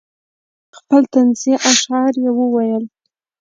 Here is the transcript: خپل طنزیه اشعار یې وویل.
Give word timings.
خپل 0.77 1.01
طنزیه 1.13 1.55
اشعار 1.71 2.13
یې 2.23 2.29
وویل. 2.37 2.83